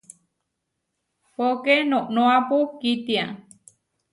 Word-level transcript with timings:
Póke 1.35 1.75
noʼnoápu 1.89 2.57
kítia. 2.79 3.25